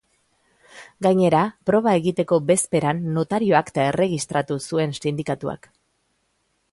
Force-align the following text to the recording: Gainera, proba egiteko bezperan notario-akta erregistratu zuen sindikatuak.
Gainera, 1.07 1.41
proba 1.71 1.93
egiteko 1.99 2.39
bezperan 2.47 3.03
notario-akta 3.19 3.85
erregistratu 3.91 4.61
zuen 4.71 4.99
sindikatuak. 5.05 5.73